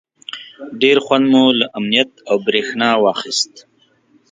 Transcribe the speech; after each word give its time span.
ډېر 0.81 0.97
خوند 1.05 1.25
مو 1.31 1.43
له 1.59 1.65
امنیت 1.79 2.11
او 2.29 2.35
برېښنا 2.45 2.89
واخیست. 3.03 3.53